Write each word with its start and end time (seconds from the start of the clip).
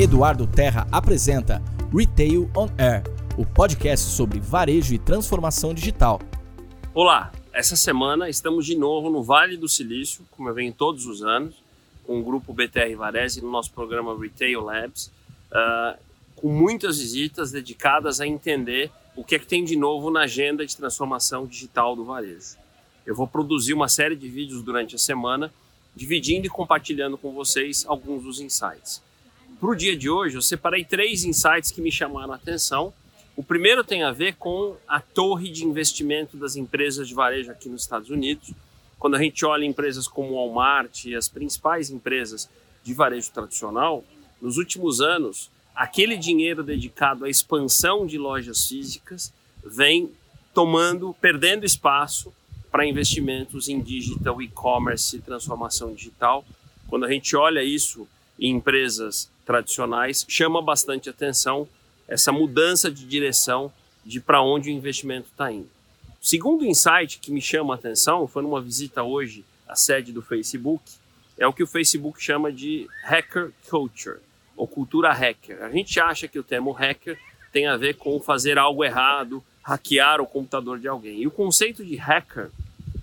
Eduardo 0.00 0.46
Terra 0.46 0.86
apresenta 0.92 1.60
Retail 1.92 2.48
on 2.56 2.68
Air, 2.78 3.02
o 3.36 3.44
podcast 3.44 4.06
sobre 4.06 4.38
varejo 4.38 4.94
e 4.94 4.98
transformação 4.98 5.74
digital. 5.74 6.20
Olá, 6.94 7.32
essa 7.52 7.74
semana 7.74 8.28
estamos 8.28 8.64
de 8.64 8.76
novo 8.76 9.10
no 9.10 9.24
Vale 9.24 9.56
do 9.56 9.68
Silício, 9.68 10.24
como 10.30 10.48
eu 10.48 10.54
venho 10.54 10.72
todos 10.72 11.04
os 11.04 11.24
anos, 11.24 11.56
com 12.06 12.20
o 12.20 12.22
grupo 12.22 12.52
BTR 12.52 12.94
Varese 12.96 13.42
no 13.42 13.50
nosso 13.50 13.72
programa 13.72 14.16
Retail 14.16 14.60
Labs, 14.60 15.10
uh, 15.50 15.98
com 16.36 16.46
muitas 16.46 17.00
visitas 17.00 17.50
dedicadas 17.50 18.20
a 18.20 18.26
entender 18.26 18.92
o 19.16 19.24
que 19.24 19.34
é 19.34 19.38
que 19.40 19.48
tem 19.48 19.64
de 19.64 19.74
novo 19.74 20.12
na 20.12 20.20
agenda 20.20 20.64
de 20.64 20.76
transformação 20.76 21.44
digital 21.44 21.96
do 21.96 22.04
varejo. 22.04 22.56
Eu 23.04 23.16
vou 23.16 23.26
produzir 23.26 23.74
uma 23.74 23.88
série 23.88 24.14
de 24.14 24.28
vídeos 24.28 24.62
durante 24.62 24.94
a 24.94 24.98
semana, 24.98 25.52
dividindo 25.96 26.46
e 26.46 26.50
compartilhando 26.50 27.18
com 27.18 27.32
vocês 27.32 27.84
alguns 27.88 28.22
dos 28.22 28.40
insights. 28.40 29.07
Para 29.60 29.70
o 29.70 29.74
dia 29.74 29.96
de 29.96 30.08
hoje, 30.08 30.36
eu 30.36 30.42
separei 30.42 30.84
três 30.84 31.24
insights 31.24 31.72
que 31.72 31.80
me 31.80 31.90
chamaram 31.90 32.32
a 32.32 32.36
atenção. 32.36 32.92
O 33.36 33.42
primeiro 33.42 33.82
tem 33.82 34.04
a 34.04 34.12
ver 34.12 34.36
com 34.36 34.76
a 34.86 35.00
torre 35.00 35.50
de 35.50 35.64
investimento 35.64 36.36
das 36.36 36.54
empresas 36.54 37.08
de 37.08 37.14
varejo 37.14 37.50
aqui 37.50 37.68
nos 37.68 37.82
Estados 37.82 38.08
Unidos. 38.08 38.52
Quando 39.00 39.16
a 39.16 39.18
gente 39.22 39.44
olha 39.44 39.64
empresas 39.64 40.06
como 40.06 40.34
Walmart 40.34 41.06
e 41.06 41.14
as 41.16 41.28
principais 41.28 41.90
empresas 41.90 42.48
de 42.84 42.94
varejo 42.94 43.32
tradicional, 43.32 44.04
nos 44.40 44.58
últimos 44.58 45.00
anos, 45.00 45.50
aquele 45.74 46.16
dinheiro 46.16 46.62
dedicado 46.62 47.24
à 47.24 47.28
expansão 47.28 48.06
de 48.06 48.16
lojas 48.16 48.64
físicas 48.64 49.32
vem 49.64 50.12
tomando, 50.54 51.16
perdendo 51.20 51.66
espaço 51.66 52.32
para 52.70 52.86
investimentos 52.86 53.68
em 53.68 53.80
digital, 53.80 54.40
e-commerce 54.40 55.16
e 55.16 55.20
transformação 55.20 55.92
digital. 55.92 56.44
Quando 56.86 57.04
a 57.04 57.10
gente 57.10 57.34
olha 57.34 57.60
isso 57.60 58.06
em 58.38 58.54
empresas 58.54 59.30
tradicionais, 59.44 60.24
chama 60.28 60.62
bastante 60.62 61.08
atenção 61.08 61.68
essa 62.06 62.32
mudança 62.32 62.90
de 62.90 63.04
direção 63.04 63.72
de 64.04 64.20
para 64.20 64.42
onde 64.42 64.70
o 64.70 64.72
investimento 64.72 65.28
está 65.30 65.50
indo. 65.52 65.68
O 66.20 66.26
segundo 66.26 66.64
insight 66.64 67.18
que 67.18 67.30
me 67.30 67.40
chama 67.40 67.74
a 67.74 67.76
atenção 67.76 68.26
foi 68.26 68.42
numa 68.42 68.60
visita 68.60 69.02
hoje 69.02 69.44
à 69.68 69.76
sede 69.76 70.12
do 70.12 70.22
Facebook, 70.22 70.82
é 71.38 71.46
o 71.46 71.52
que 71.52 71.62
o 71.62 71.66
Facebook 71.66 72.22
chama 72.22 72.50
de 72.50 72.88
hacker 73.04 73.52
culture, 73.68 74.18
ou 74.56 74.66
cultura 74.66 75.12
hacker. 75.12 75.62
A 75.62 75.70
gente 75.70 76.00
acha 76.00 76.26
que 76.26 76.38
o 76.38 76.42
termo 76.42 76.72
hacker 76.72 77.18
tem 77.52 77.66
a 77.66 77.76
ver 77.76 77.96
com 77.96 78.18
fazer 78.20 78.58
algo 78.58 78.84
errado, 78.84 79.42
hackear 79.62 80.20
o 80.20 80.26
computador 80.26 80.78
de 80.78 80.88
alguém. 80.88 81.20
E 81.20 81.26
o 81.26 81.30
conceito 81.30 81.84
de 81.84 81.96
hacker 81.96 82.50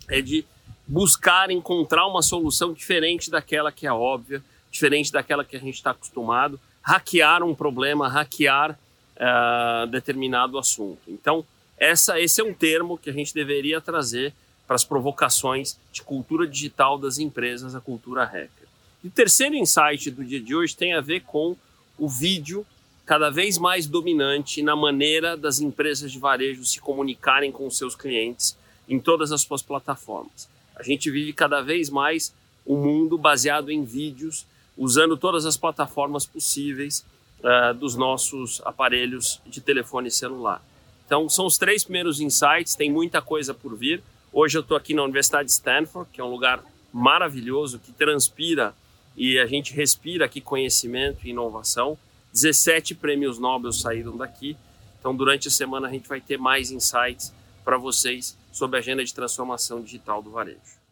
é 0.09 0.21
de 0.21 0.45
buscar 0.87 1.49
encontrar 1.49 2.05
uma 2.07 2.21
solução 2.21 2.73
diferente 2.73 3.31
daquela 3.31 3.71
que 3.71 3.87
é 3.87 3.93
óbvia, 3.93 4.43
diferente 4.75 5.09
daquela 5.09 5.45
que 5.45 5.55
a 5.55 5.59
gente 5.59 5.75
está 5.75 5.91
acostumado, 5.91 6.59
hackear 6.81 7.41
um 7.43 7.55
problema, 7.55 8.09
hackear 8.09 8.77
uh, 9.15 9.87
determinado 9.87 10.57
assunto. 10.57 10.99
Então, 11.07 11.45
essa, 11.77 12.19
esse 12.19 12.41
é 12.41 12.43
um 12.43 12.53
termo 12.53 12.97
que 12.97 13.09
a 13.09 13.13
gente 13.13 13.33
deveria 13.33 13.79
trazer 13.79 14.33
para 14.67 14.75
as 14.75 14.83
provocações 14.83 15.77
de 15.93 16.01
cultura 16.01 16.45
digital 16.45 16.97
das 16.97 17.17
empresas, 17.17 17.73
a 17.73 17.79
cultura 17.79 18.25
hacker. 18.25 18.67
E 19.01 19.07
o 19.07 19.11
terceiro 19.11 19.55
insight 19.55 20.11
do 20.11 20.25
dia 20.25 20.41
de 20.41 20.53
hoje 20.53 20.75
tem 20.75 20.93
a 20.93 20.99
ver 20.99 21.21
com 21.21 21.55
o 21.97 22.09
vídeo 22.09 22.65
cada 23.05 23.29
vez 23.29 23.57
mais 23.57 23.87
dominante 23.87 24.61
na 24.61 24.75
maneira 24.75 25.37
das 25.37 25.61
empresas 25.61 26.11
de 26.11 26.19
varejo 26.19 26.65
se 26.65 26.81
comunicarem 26.81 27.51
com 27.51 27.69
seus 27.69 27.95
clientes 27.95 28.57
em 28.89 28.99
todas 28.99 29.31
as 29.31 29.41
suas 29.41 29.61
plataformas. 29.61 30.49
A 30.75 30.83
gente 30.83 31.09
vive 31.09 31.31
cada 31.31 31.61
vez 31.61 31.89
mais 31.89 32.33
um 32.67 32.75
mundo 32.75 33.17
baseado 33.17 33.71
em 33.71 33.85
vídeos, 33.85 34.45
usando 34.77 35.17
todas 35.17 35.45
as 35.45 35.57
plataformas 35.57 36.25
possíveis 36.25 37.05
uh, 37.39 37.73
dos 37.73 37.95
nossos 37.95 38.61
aparelhos 38.65 39.41
de 39.45 39.61
telefone 39.61 40.11
celular. 40.11 40.61
Então, 41.05 41.29
são 41.29 41.45
os 41.45 41.57
três 41.57 41.83
primeiros 41.83 42.19
insights, 42.19 42.75
tem 42.75 42.91
muita 42.91 43.21
coisa 43.21 43.53
por 43.53 43.75
vir. 43.75 44.03
Hoje 44.33 44.57
eu 44.57 44.61
estou 44.61 44.75
aqui 44.75 44.93
na 44.93 45.03
Universidade 45.03 45.45
de 45.45 45.51
Stanford, 45.51 46.09
que 46.11 46.19
é 46.19 46.23
um 46.23 46.31
lugar 46.31 46.63
maravilhoso, 46.91 47.79
que 47.79 47.91
transpira 47.91 48.73
e 49.15 49.39
a 49.39 49.45
gente 49.45 49.73
respira 49.73 50.25
aqui 50.25 50.41
conhecimento 50.41 51.25
e 51.25 51.29
inovação. 51.29 51.97
17 52.33 52.95
prêmios 52.95 53.39
Nobel 53.39 53.71
saíram 53.71 54.17
daqui. 54.17 54.57
Então, 54.99 55.15
durante 55.15 55.47
a 55.47 55.51
semana, 55.51 55.87
a 55.87 55.91
gente 55.91 56.09
vai 56.09 56.19
ter 56.19 56.37
mais 56.37 56.71
insights 56.71 57.33
para 57.63 57.77
vocês 57.77 58.37
sobre 58.51 58.77
a 58.77 58.79
agenda 58.79 59.03
de 59.03 59.13
transformação 59.13 59.81
digital 59.81 60.21
do 60.21 60.31
varejo. 60.31 60.84